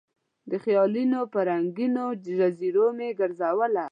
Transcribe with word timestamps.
د 0.49 0.51
خیالونو 0.63 1.19
په 1.33 1.39
رنګینو 1.49 2.05
جزیرو 2.25 2.87
مې 2.97 3.09
ګرزوله 3.19 3.85